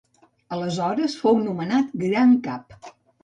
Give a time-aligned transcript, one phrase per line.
[0.55, 2.91] Aleshores fou nomenat gran cap.